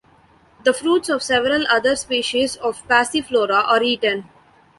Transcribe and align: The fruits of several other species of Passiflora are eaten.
The 0.63 0.73
fruits 0.73 1.09
of 1.09 1.21
several 1.21 1.67
other 1.67 1.95
species 1.95 2.55
of 2.55 2.83
Passiflora 2.87 3.63
are 3.69 3.83
eaten. 3.83 4.27